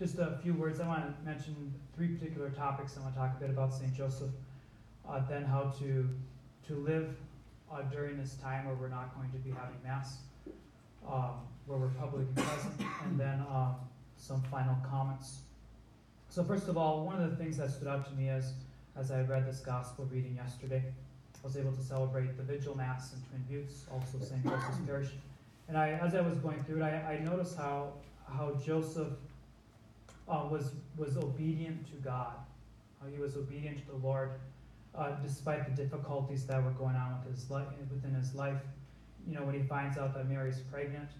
just 0.00 0.18
a 0.18 0.38
few 0.42 0.54
words. 0.54 0.80
I 0.80 0.88
want 0.88 1.04
to 1.04 1.24
mention 1.28 1.74
three 1.94 2.08
particular 2.08 2.48
topics. 2.48 2.96
I 2.96 3.02
want 3.02 3.14
to 3.14 3.20
talk 3.20 3.36
a 3.36 3.40
bit 3.40 3.50
about 3.50 3.74
St. 3.74 3.94
Joseph, 3.94 4.30
uh, 5.06 5.20
then 5.28 5.44
how 5.44 5.74
to, 5.78 6.08
to 6.68 6.74
live 6.74 7.14
uh, 7.70 7.82
during 7.82 8.16
this 8.16 8.34
time 8.36 8.64
where 8.64 8.74
we're 8.74 8.88
not 8.88 9.14
going 9.14 9.30
to 9.30 9.36
be 9.36 9.50
having 9.50 9.76
Mass, 9.84 10.20
um, 11.06 11.32
where 11.66 11.78
we're 11.78 11.88
publicly 11.88 12.24
present, 12.34 12.72
and 13.04 13.20
then 13.20 13.44
um, 13.52 13.74
some 14.16 14.40
final 14.44 14.74
comments. 14.90 15.40
So, 16.30 16.42
first 16.44 16.68
of 16.68 16.78
all, 16.78 17.04
one 17.04 17.20
of 17.20 17.28
the 17.28 17.36
things 17.36 17.58
that 17.58 17.70
stood 17.70 17.88
out 17.88 18.08
to 18.08 18.14
me 18.14 18.30
as, 18.30 18.54
as 18.96 19.10
I 19.10 19.20
read 19.20 19.46
this 19.46 19.60
gospel 19.60 20.08
reading 20.10 20.34
yesterday, 20.36 20.82
I 21.42 21.46
was 21.46 21.58
able 21.58 21.72
to 21.72 21.82
celebrate 21.82 22.38
the 22.38 22.42
Vigil 22.42 22.74
Mass 22.74 23.12
in 23.12 23.20
Twin 23.28 23.44
Buttes, 23.62 23.84
also 23.92 24.24
St. 24.24 24.42
Joseph's 24.44 24.78
Parish. 24.86 25.08
And 25.68 25.76
I, 25.76 25.90
as 25.90 26.14
I 26.14 26.22
was 26.22 26.38
going 26.38 26.62
through 26.64 26.78
it, 26.78 26.84
I, 26.84 27.16
I 27.16 27.18
noticed 27.18 27.58
how, 27.58 27.92
how 28.26 28.54
Joseph 28.64 29.12
uh, 30.30 30.46
was, 30.50 30.72
was 30.96 31.16
obedient 31.16 31.86
to 31.90 31.96
God, 31.96 32.34
how 33.00 33.08
he 33.08 33.18
was 33.18 33.36
obedient 33.36 33.78
to 33.78 33.86
the 33.86 33.96
Lord, 33.96 34.30
uh, 34.94 35.10
despite 35.22 35.64
the 35.64 35.82
difficulties 35.82 36.46
that 36.46 36.62
were 36.62 36.70
going 36.70 36.96
on 36.96 37.18
with 37.18 37.34
his 37.34 37.50
life, 37.50 37.66
within 37.90 38.14
his 38.14 38.34
life. 38.34 38.60
You 39.26 39.34
know, 39.34 39.44
when 39.44 39.54
he 39.54 39.62
finds 39.62 39.98
out 39.98 40.14
that 40.14 40.28
Mary's 40.28 40.60
pregnant, 40.60 41.10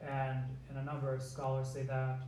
and, 0.00 0.38
and 0.68 0.78
a 0.78 0.84
number 0.84 1.14
of 1.14 1.22
scholars 1.22 1.68
say 1.68 1.82
that 1.82 2.20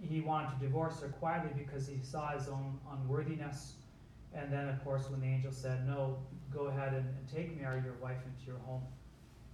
he 0.00 0.20
wanted 0.20 0.58
to 0.58 0.66
divorce 0.66 1.00
her 1.00 1.08
quietly 1.08 1.50
because 1.56 1.86
he 1.86 1.98
saw 2.02 2.36
his 2.36 2.48
own 2.48 2.78
unworthiness. 2.92 3.74
And 4.34 4.52
then, 4.52 4.68
of 4.68 4.82
course, 4.84 5.08
when 5.08 5.20
the 5.20 5.26
angel 5.26 5.52
said, 5.52 5.86
No, 5.86 6.18
go 6.52 6.66
ahead 6.66 6.92
and, 6.92 7.06
and 7.06 7.28
take 7.32 7.58
Mary, 7.58 7.80
your 7.82 7.94
wife, 7.94 8.18
into 8.26 8.46
your 8.46 8.60
home. 8.66 8.82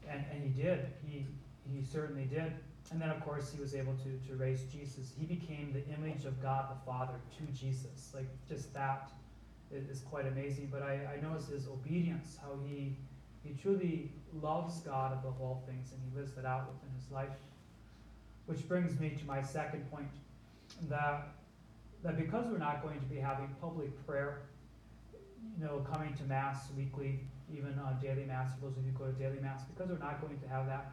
And, 0.09 0.24
and 0.32 0.42
he 0.42 0.48
did. 0.51 0.87
He, 1.06 1.26
he 1.73 1.84
certainly 1.84 2.24
did. 2.24 2.52
And 2.92 3.01
then, 3.01 3.09
of 3.09 3.20
course, 3.24 3.51
he 3.51 3.59
was 3.59 3.74
able 3.74 3.95
to, 3.95 4.28
to 4.28 4.37
raise 4.37 4.64
Jesus. 4.64 5.12
He 5.19 5.24
became 5.24 5.73
the 5.73 5.82
image 5.95 6.27
of 6.27 6.41
God 6.42 6.66
the 6.70 6.84
Father 6.84 7.15
to 7.38 7.52
Jesus. 7.59 8.12
Like, 8.15 8.28
just 8.46 8.74
that 8.74 9.10
is, 9.73 10.01
quite 10.01 10.26
amazing. 10.26 10.68
But 10.71 10.82
I, 10.82 11.16
I 11.16 11.23
notice 11.23 11.48
his 11.48 11.66
obedience, 11.66 12.37
how 12.43 12.59
he, 12.66 12.98
he 13.43 13.54
truly 13.54 14.13
loves 14.43 14.80
God 14.80 15.13
above 15.15 15.40
all 15.40 15.65
things, 15.66 15.93
and 15.93 16.01
he 16.04 16.20
lives 16.20 16.32
that 16.35 16.45
out 16.45 16.68
within 16.70 16.95
his 16.95 17.10
life. 17.10 17.30
Which 18.45 18.68
brings 18.68 19.01
me 19.01 19.16
to 19.18 19.24
my 19.24 19.40
second 19.40 19.90
point 19.90 20.10
that, 20.90 21.29
that 22.02 22.18
because 22.18 22.45
we're 22.46 22.59
not 22.59 22.82
going 22.82 23.01
to 23.01 23.07
be 23.07 23.16
having 23.16 23.48
public 23.59 24.07
prayer, 24.07 24.43
you 25.59 25.65
know, 25.65 25.87
coming 25.90 26.13
to 26.15 26.24
Mass 26.24 26.66
weekly, 26.76 27.20
even 27.51 27.79
on 27.79 27.98
daily 28.02 28.24
Mass, 28.26 28.51
for 28.54 28.66
those 28.66 28.76
of 28.76 28.85
you 28.85 28.93
who 28.93 28.98
go 28.98 29.10
to 29.10 29.13
daily 29.13 29.40
Mass, 29.40 29.63
because 29.65 29.90
we're 29.90 30.04
not 30.04 30.20
going 30.20 30.38
to 30.40 30.48
have 30.48 30.66
that, 30.66 30.93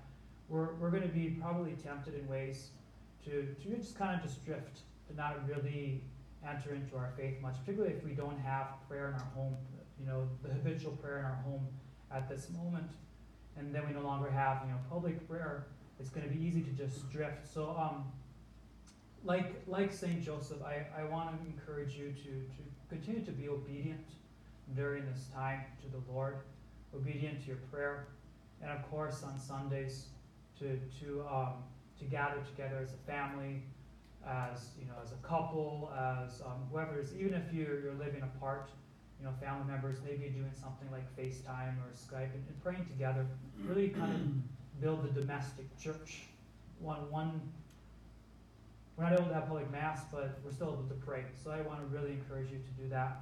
we're, 0.49 0.73
we're 0.75 0.89
going 0.89 1.03
to 1.03 1.09
be 1.09 1.37
probably 1.41 1.73
tempted 1.73 2.15
in 2.15 2.27
ways 2.27 2.69
to, 3.25 3.55
to 3.61 3.77
just 3.77 3.97
kind 3.97 4.19
of 4.19 4.25
just 4.25 4.43
drift, 4.45 4.79
to 5.07 5.15
not 5.15 5.47
really 5.47 6.01
enter 6.47 6.73
into 6.73 6.95
our 6.95 7.13
faith 7.17 7.39
much, 7.41 7.55
particularly 7.59 7.93
if 7.93 8.03
we 8.03 8.11
don't 8.11 8.39
have 8.39 8.67
prayer 8.87 9.09
in 9.09 9.13
our 9.13 9.27
home, 9.35 9.55
you 9.99 10.05
know, 10.05 10.27
the 10.43 10.49
habitual 10.49 10.91
prayer 10.93 11.19
in 11.19 11.25
our 11.25 11.39
home 11.43 11.67
at 12.11 12.27
this 12.29 12.49
moment, 12.49 12.89
and 13.57 13.73
then 13.73 13.85
we 13.87 13.93
no 13.93 14.01
longer 14.01 14.29
have, 14.29 14.61
you 14.65 14.71
know, 14.71 14.77
public 14.89 15.27
prayer, 15.29 15.67
it's 15.99 16.09
going 16.09 16.27
to 16.27 16.33
be 16.33 16.41
easy 16.43 16.61
to 16.61 16.71
just 16.71 17.09
drift. 17.11 17.45
So, 17.53 17.75
um, 17.77 18.05
like, 19.23 19.61
like 19.67 19.91
St. 19.91 20.23
Joseph, 20.23 20.59
I, 20.63 20.85
I 20.97 21.03
want 21.03 21.29
to 21.29 21.45
encourage 21.45 21.95
you 21.95 22.13
to, 22.13 22.23
to 22.23 22.63
continue 22.89 23.23
to 23.25 23.31
be 23.31 23.49
obedient 23.49 24.05
during 24.75 25.05
this 25.05 25.27
time 25.33 25.61
to 25.81 25.89
the 25.89 26.01
Lord, 26.11 26.37
obedient 26.95 27.41
to 27.41 27.47
your 27.47 27.57
prayer, 27.71 28.07
and 28.61 28.71
of 28.71 28.89
course 28.89 29.23
on 29.23 29.37
Sundays, 29.37 30.05
to, 30.59 30.79
to, 30.99 31.25
um, 31.31 31.53
to 31.99 32.05
gather 32.05 32.41
together 32.41 32.79
as 32.83 32.93
a 32.93 33.11
family, 33.11 33.63
as, 34.27 34.69
you 34.79 34.85
know, 34.87 34.95
as 35.03 35.11
a 35.11 35.27
couple, 35.27 35.91
as 35.97 36.41
um, 36.41 36.67
whoever 36.71 36.99
is, 36.99 37.13
even 37.15 37.33
if 37.33 37.53
you're, 37.53 37.79
you're 37.79 37.93
living 37.93 38.21
apart, 38.21 38.69
you 39.19 39.25
know, 39.25 39.33
family 39.41 39.65
members, 39.67 39.97
maybe 40.03 40.29
doing 40.29 40.51
something 40.53 40.87
like 40.91 41.03
FaceTime 41.17 41.75
or 41.79 41.91
Skype 41.95 42.33
and, 42.33 42.43
and 42.47 42.63
praying 42.63 42.85
together, 42.85 43.25
really 43.65 43.89
kind 43.89 44.13
of 44.13 44.81
build 44.81 45.03
the 45.03 45.21
domestic 45.21 45.65
church. 45.77 46.21
One, 46.79 47.09
one, 47.11 47.41
we're 48.95 49.05
not 49.05 49.13
able 49.13 49.27
to 49.27 49.33
have 49.33 49.47
public 49.47 49.69
mass, 49.71 50.01
but 50.11 50.39
we're 50.43 50.51
still 50.51 50.73
able 50.73 50.87
to 50.87 51.05
pray. 51.05 51.23
So 51.43 51.51
I 51.51 51.61
want 51.61 51.79
to 51.79 51.85
really 51.87 52.11
encourage 52.11 52.51
you 52.51 52.57
to 52.57 52.83
do 52.83 52.89
that. 52.89 53.21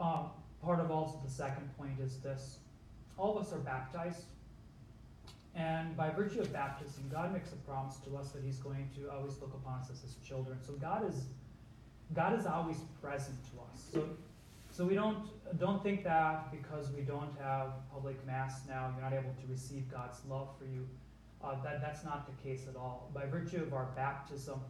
Um, 0.00 0.30
part 0.62 0.80
of 0.80 0.90
also 0.90 1.20
the 1.24 1.30
second 1.30 1.68
point 1.76 1.98
is 2.00 2.18
this 2.18 2.58
all 3.16 3.36
of 3.36 3.44
us 3.44 3.52
are 3.52 3.58
baptized 3.58 4.24
and 5.58 5.96
by 5.96 6.10
virtue 6.10 6.40
of 6.40 6.52
baptism, 6.52 7.10
God 7.10 7.32
makes 7.32 7.52
a 7.52 7.56
promise 7.56 7.96
to 8.06 8.16
us 8.16 8.30
that 8.30 8.44
He's 8.44 8.58
going 8.58 8.88
to 8.96 9.10
always 9.10 9.38
look 9.40 9.52
upon 9.54 9.80
us 9.80 9.90
as 9.92 10.00
His 10.02 10.14
children. 10.26 10.58
So 10.64 10.74
God 10.74 11.06
is 11.08 11.24
God 12.14 12.38
is 12.38 12.46
always 12.46 12.78
present 13.02 13.36
to 13.50 13.60
us. 13.72 13.84
So 13.92 14.08
so 14.70 14.84
we 14.84 14.94
don't 14.94 15.18
don't 15.58 15.82
think 15.82 16.04
that 16.04 16.52
because 16.52 16.90
we 16.92 17.02
don't 17.02 17.36
have 17.42 17.72
public 17.92 18.24
mass 18.24 18.60
now, 18.68 18.92
you're 18.94 19.02
not 19.02 19.12
able 19.12 19.34
to 19.34 19.46
receive 19.50 19.90
God's 19.90 20.18
love 20.28 20.50
for 20.58 20.64
you. 20.64 20.86
Uh, 21.42 21.60
that 21.62 21.80
that's 21.80 22.04
not 22.04 22.26
the 22.26 22.48
case 22.48 22.66
at 22.68 22.76
all. 22.76 23.10
By 23.12 23.26
virtue 23.26 23.62
of 23.62 23.74
our 23.74 23.88
baptism, 23.96 24.60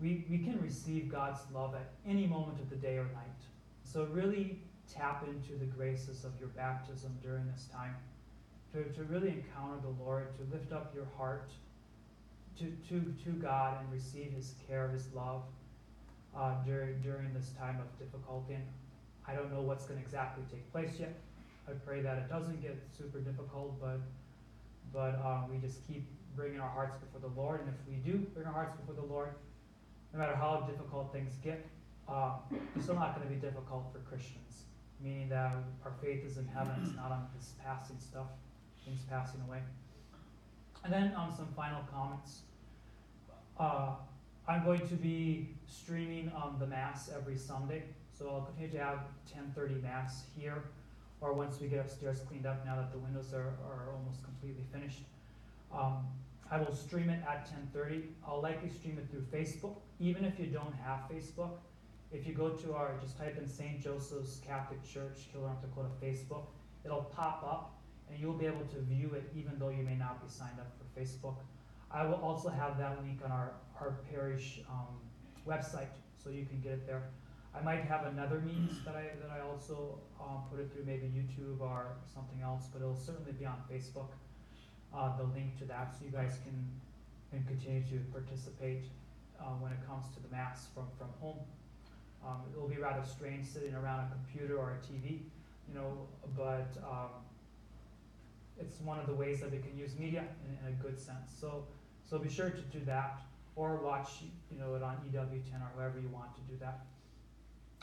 we, 0.00 0.26
we 0.30 0.38
can 0.38 0.60
receive 0.60 1.10
God's 1.10 1.40
love 1.52 1.74
at 1.74 1.92
any 2.06 2.26
moment 2.26 2.60
of 2.60 2.68
the 2.68 2.76
day 2.76 2.96
or 2.96 3.04
night. 3.04 3.42
So 3.82 4.04
really 4.12 4.60
tap 4.92 5.26
into 5.26 5.58
the 5.58 5.64
graces 5.64 6.24
of 6.24 6.32
your 6.38 6.50
baptism 6.50 7.16
during 7.22 7.46
this 7.46 7.66
time 7.72 7.96
to, 8.76 8.84
to 8.92 9.04
really 9.04 9.28
encounter 9.28 9.80
the 9.80 10.04
Lord, 10.04 10.28
to 10.36 10.54
lift 10.54 10.72
up 10.72 10.94
your 10.94 11.06
heart 11.16 11.50
to, 12.58 12.64
to, 12.88 13.14
to 13.24 13.30
God 13.30 13.78
and 13.80 13.92
receive 13.92 14.32
His 14.32 14.54
care, 14.66 14.88
His 14.88 15.08
love 15.14 15.42
uh, 16.36 16.54
during, 16.64 17.00
during 17.00 17.32
this 17.32 17.52
time 17.58 17.78
of 17.80 17.98
difficulty. 17.98 18.54
And 18.54 18.64
I 19.26 19.34
don't 19.34 19.52
know 19.52 19.62
what's 19.62 19.86
going 19.86 19.98
to 19.98 20.04
exactly 20.04 20.44
take 20.50 20.70
place 20.72 20.92
yet. 20.98 21.14
I 21.68 21.72
pray 21.72 22.00
that 22.02 22.18
it 22.18 22.28
doesn't 22.28 22.62
get 22.62 22.76
super 22.96 23.18
difficult, 23.18 23.80
but 23.80 24.00
but 24.92 25.20
uh, 25.22 25.40
we 25.50 25.58
just 25.58 25.86
keep 25.86 26.06
bringing 26.36 26.60
our 26.60 26.70
hearts 26.70 26.96
before 26.96 27.20
the 27.28 27.34
Lord. 27.38 27.60
And 27.60 27.68
if 27.68 27.74
we 27.88 27.96
do 28.08 28.18
bring 28.34 28.46
our 28.46 28.52
hearts 28.52 28.72
before 28.78 28.94
the 28.94 29.12
Lord, 29.12 29.30
no 30.12 30.20
matter 30.20 30.36
how 30.36 30.64
difficult 30.70 31.12
things 31.12 31.34
get, 31.42 31.66
uh, 32.08 32.36
it's 32.76 32.84
still 32.84 32.94
not 32.94 33.16
going 33.16 33.26
to 33.26 33.34
be 33.34 33.40
difficult 33.40 33.92
for 33.92 33.98
Christians. 34.08 34.62
Meaning 35.02 35.28
that 35.30 35.52
our 35.84 35.92
faith 36.00 36.24
is 36.24 36.38
in 36.38 36.46
heaven; 36.46 36.72
it's 36.84 36.94
not 36.94 37.10
on 37.10 37.26
this 37.36 37.54
passing 37.62 37.98
stuff 37.98 38.28
passing 39.08 39.40
away. 39.46 39.60
And 40.84 40.92
then 40.92 41.12
um, 41.16 41.32
some 41.36 41.48
final 41.56 41.82
comments. 41.92 42.42
Uh, 43.58 43.94
I'm 44.48 44.64
going 44.64 44.86
to 44.86 44.94
be 44.94 45.48
streaming 45.66 46.30
um, 46.36 46.56
the 46.60 46.66
Mass 46.66 47.10
every 47.14 47.36
Sunday, 47.36 47.82
so 48.16 48.30
I'll 48.30 48.42
continue 48.42 48.70
to 48.78 48.84
have 48.84 48.98
10:30 49.28 49.82
Mass 49.82 50.24
here, 50.38 50.62
or 51.20 51.32
once 51.32 51.60
we 51.60 51.66
get 51.66 51.80
upstairs 51.80 52.20
cleaned 52.28 52.46
up, 52.46 52.64
now 52.64 52.76
that 52.76 52.92
the 52.92 52.98
windows 52.98 53.32
are, 53.34 53.54
are 53.68 53.92
almost 53.92 54.22
completely 54.22 54.62
finished. 54.72 55.02
Um, 55.74 56.06
I 56.48 56.58
will 56.58 56.74
stream 56.74 57.10
it 57.10 57.20
at 57.28 57.50
10:30. 57.74 58.04
I'll 58.24 58.40
likely 58.40 58.70
stream 58.70 58.98
it 58.98 59.10
through 59.10 59.22
Facebook, 59.22 59.78
even 59.98 60.24
if 60.24 60.38
you 60.38 60.46
don't 60.46 60.74
have 60.74 61.00
Facebook. 61.10 61.58
If 62.12 62.26
you 62.26 62.34
go 62.34 62.50
to 62.50 62.74
our, 62.74 62.96
just 63.00 63.18
type 63.18 63.36
in 63.36 63.48
St. 63.48 63.82
Joseph's 63.82 64.38
Catholic 64.46 64.84
Church, 64.84 65.26
Killdeer, 65.32 65.56
Dakota 65.60 65.88
Facebook, 66.00 66.46
it'll 66.84 67.02
pop 67.02 67.42
up 67.42 67.75
and 68.08 68.18
you'll 68.20 68.38
be 68.38 68.46
able 68.46 68.64
to 68.66 68.80
view 68.82 69.12
it 69.14 69.30
even 69.34 69.58
though 69.58 69.70
you 69.70 69.82
may 69.82 69.96
not 69.96 70.22
be 70.24 70.30
signed 70.30 70.58
up 70.58 70.72
for 70.78 71.00
Facebook. 71.00 71.36
I 71.90 72.04
will 72.04 72.20
also 72.22 72.48
have 72.48 72.78
that 72.78 73.02
link 73.02 73.20
on 73.24 73.30
our, 73.30 73.52
our 73.80 73.98
parish 74.10 74.60
um, 74.68 74.96
website, 75.46 75.94
so 76.22 76.30
you 76.30 76.44
can 76.44 76.60
get 76.60 76.72
it 76.72 76.86
there. 76.86 77.02
I 77.54 77.62
might 77.62 77.84
have 77.84 78.06
another 78.06 78.40
means 78.40 78.84
that 78.84 78.94
I, 78.94 79.04
that 79.22 79.30
I 79.30 79.40
also 79.40 79.98
um, 80.20 80.42
put 80.50 80.60
it 80.60 80.70
through, 80.72 80.84
maybe 80.84 81.06
YouTube 81.06 81.60
or 81.60 81.96
something 82.12 82.42
else, 82.42 82.64
but 82.72 82.82
it'll 82.82 82.94
certainly 82.94 83.32
be 83.32 83.46
on 83.46 83.56
Facebook, 83.70 84.10
uh, 84.94 85.16
the 85.16 85.24
link 85.24 85.56
to 85.58 85.64
that, 85.66 85.94
so 85.98 86.04
you 86.04 86.10
guys 86.10 86.38
can, 86.44 86.68
can 87.30 87.44
continue 87.44 87.82
to 87.84 87.98
participate 88.12 88.84
uh, 89.40 89.56
when 89.60 89.72
it 89.72 89.78
comes 89.86 90.06
to 90.14 90.22
the 90.22 90.28
Mass 90.28 90.66
from, 90.74 90.84
from 90.98 91.08
home. 91.20 91.38
Um, 92.26 92.42
it 92.52 92.60
will 92.60 92.68
be 92.68 92.76
rather 92.76 93.04
strange 93.06 93.46
sitting 93.46 93.74
around 93.74 94.00
a 94.00 94.08
computer 94.10 94.58
or 94.58 94.76
a 94.76 94.84
TV, 94.84 95.20
you 95.68 95.74
know, 95.74 96.08
but 96.36 96.76
um, 96.84 97.24
it's 98.58 98.80
one 98.80 98.98
of 98.98 99.06
the 99.06 99.14
ways 99.14 99.40
that 99.40 99.50
we 99.50 99.58
can 99.58 99.76
use 99.76 99.98
media 99.98 100.24
in, 100.44 100.66
in 100.66 100.72
a 100.72 100.76
good 100.82 100.98
sense. 100.98 101.32
So, 101.38 101.64
so 102.08 102.18
be 102.18 102.30
sure 102.30 102.50
to 102.50 102.60
do 102.78 102.84
that, 102.86 103.20
or 103.54 103.76
watch 103.76 104.22
you 104.50 104.58
know 104.58 104.74
it 104.74 104.82
on 104.82 104.96
EWTN 105.08 105.60
or 105.60 105.70
wherever 105.74 105.98
you 105.98 106.08
want 106.08 106.34
to 106.34 106.40
do 106.42 106.58
that. 106.60 106.86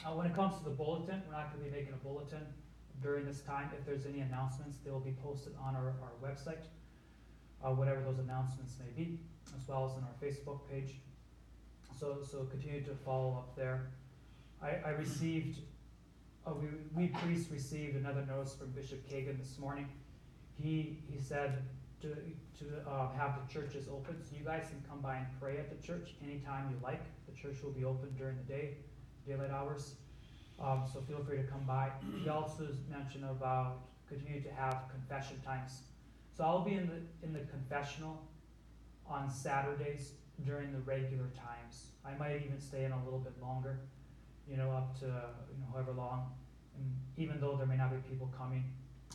Uh, 0.06 0.12
when 0.12 0.26
it 0.26 0.36
comes 0.36 0.58
to 0.58 0.64
the 0.64 0.72
bulletin, 0.72 1.22
we're 1.28 1.36
not 1.36 1.54
going 1.54 1.64
to 1.64 1.72
be 1.72 1.76
making 1.76 1.94
a 1.94 2.04
bulletin 2.04 2.42
during 3.02 3.26
this 3.26 3.42
time. 3.42 3.70
If 3.78 3.86
there's 3.86 4.06
any 4.06 4.22
announcements, 4.22 4.78
they 4.84 4.92
will 4.92 5.00
be 5.00 5.16
posted 5.24 5.54
on 5.62 5.76
our, 5.76 5.94
our 6.02 6.14
website, 6.24 6.66
uh, 7.64 7.70
whatever 7.70 8.02
those 8.02 8.20
announcements 8.20 8.76
may 8.80 9.04
be, 9.04 9.20
as 9.56 9.68
well 9.68 9.86
as 9.86 9.92
on 9.92 10.04
our 10.04 10.16
Facebook 10.22 10.60
page. 10.70 10.96
So, 12.00 12.18
so 12.30 12.46
continue 12.46 12.84
to 12.84 12.96
follow 13.06 13.34
up 13.34 13.56
there. 13.56 13.92
I, 14.62 14.78
I 14.86 14.90
received, 14.92 15.60
uh, 16.46 16.54
we, 16.54 16.68
we 16.96 17.08
priests 17.08 17.52
received 17.52 17.96
another 17.96 18.26
notice 18.26 18.56
from 18.56 18.72
Bishop 18.72 19.08
Kagan 19.10 19.40
this 19.40 19.60
morning 19.60 19.88
he, 20.62 21.00
he 21.12 21.20
said 21.20 21.64
to, 22.02 22.10
to, 22.60 22.66
uh, 22.90 23.12
have 23.12 23.40
the 23.46 23.54
churches 23.54 23.88
open, 23.92 24.22
so 24.22 24.36
you 24.38 24.46
guys 24.46 24.66
can 24.70 24.84
come 24.90 25.00
by 25.02 25.18
and 25.18 25.28
pray 25.40 25.58
at 25.58 25.70
the 25.70 25.86
church 25.86 26.16
anytime 26.24 26.70
you 26.70 26.78
like. 26.84 27.04
The 27.28 27.36
church 27.40 27.64
will 27.64 27.72
be 27.72 27.86
open 27.86 28.14
during 28.18 28.38
the 28.38 28.44
day, 28.44 28.78
daylight 29.28 29.52
hours, 29.52 29.96
um, 30.60 30.84
so 30.92 31.02
feel 31.02 31.24
free 31.24 31.38
to 31.38 31.44
come 31.44 31.64
by. 31.66 31.92
He 32.22 32.30
also 32.30 32.68
mentioned 32.90 33.26
about 33.26 33.82
continue 34.08 34.42
to 34.42 34.54
have 34.54 34.84
confession 34.92 35.42
times. 35.46 35.82
So 36.36 36.44
I'll 36.44 36.64
be 36.64 36.74
in 36.74 36.88
the, 36.88 37.26
in 37.26 37.34
the 37.34 37.42
confessional 37.52 38.22
on 39.08 39.30
Saturdays 39.30 40.14
during 40.46 40.72
the 40.72 40.80
regular 40.80 41.30
times. 41.36 41.88
I 42.06 42.16
might 42.18 42.42
even 42.46 42.60
stay 42.60 42.86
in 42.86 42.92
a 42.92 43.04
little 43.04 43.20
bit 43.20 43.34
longer, 43.42 43.80
you 44.50 44.58
know, 44.58 44.72
up 44.72 45.00
to, 45.00 45.06
you 45.06 45.60
know, 45.60 45.68
however 45.72 45.94
long. 45.94 46.32
And 46.78 46.92
even 47.18 47.40
though 47.40 47.56
there 47.56 47.68
may 47.68 47.78
not 47.78 47.92
be 47.92 47.98
people 48.10 48.32
coming, 48.36 48.64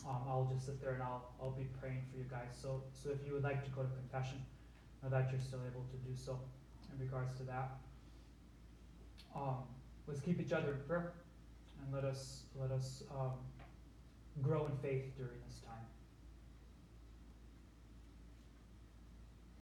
um, 0.09 0.21
I'll 0.27 0.49
just 0.51 0.65
sit 0.65 0.81
there 0.81 0.93
and 0.93 1.03
I'll, 1.03 1.29
I'll 1.39 1.51
be 1.51 1.67
praying 1.79 2.01
for 2.11 2.17
you 2.17 2.25
guys. 2.29 2.57
So, 2.59 2.81
so 2.93 3.11
if 3.11 3.25
you 3.25 3.33
would 3.33 3.43
like 3.43 3.63
to 3.63 3.69
go 3.69 3.83
to 3.83 3.89
confession, 3.89 4.43
know 5.03 5.09
that 5.09 5.29
you're 5.31 5.39
still 5.39 5.61
able 5.69 5.85
to 5.85 5.97
do 5.97 6.15
so 6.15 6.39
in 6.91 6.99
regards 6.99 7.37
to 7.37 7.43
that. 7.43 7.77
Um, 9.35 9.63
let's 10.07 10.19
keep 10.19 10.41
each 10.41 10.51
other 10.51 10.73
in 10.73 10.79
prayer 10.87 11.13
and 11.79 11.93
let 11.93 12.03
us, 12.03 12.41
let 12.59 12.71
us, 12.71 13.03
um, 13.11 13.37
grow 14.41 14.65
in 14.65 14.77
faith 14.77 15.15
during 15.15 15.39
this 15.47 15.59
time. 15.61 15.85